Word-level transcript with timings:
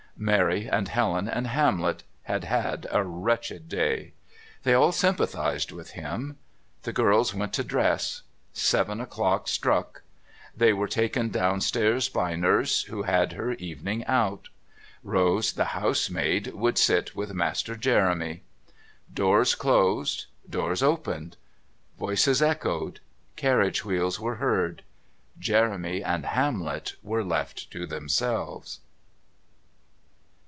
Mary 0.17 0.67
and 0.69 0.87
Helen 0.87 1.27
and 1.27 1.47
Hamlet 1.47 2.03
had 2.25 2.43
had 2.43 2.85
a 2.91 3.03
wretched 3.03 3.67
day. 3.67 4.13
They 4.61 4.75
all 4.75 4.91
sympathised 4.91 5.71
with 5.71 5.91
him. 5.91 6.37
The 6.83 6.93
girls 6.93 7.33
went 7.33 7.53
to 7.53 7.63
dress. 7.63 8.21
Seven 8.53 9.01
o'clock 9.01 9.47
struck. 9.47 10.03
They 10.55 10.73
were 10.73 10.87
taken 10.87 11.29
downstairs 11.29 12.07
by 12.07 12.35
Nurse, 12.35 12.83
who 12.83 13.01
had 13.01 13.31
her 13.33 13.53
evening 13.53 14.05
out. 14.05 14.49
Rose, 15.03 15.53
the 15.53 15.65
housemaid, 15.73 16.49
would 16.53 16.77
sit 16.77 17.15
with 17.15 17.33
Master 17.33 17.75
Jeremy. 17.75 18.43
Doors 19.11 19.55
closed, 19.55 20.27
doors 20.47 20.83
opened, 20.83 21.35
voices 21.97 22.43
echoed, 22.43 22.99
carriage 23.35 23.83
wheels 23.83 24.19
were 24.19 24.35
heard. 24.35 24.83
Jeremy 25.39 26.03
and 26.03 26.27
Hamlet 26.27 26.93
were 27.01 27.23
left 27.23 27.71
to 27.71 27.87
themselves... 27.87 28.81